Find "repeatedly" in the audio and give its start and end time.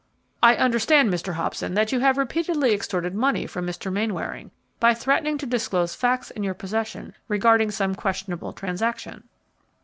2.17-2.73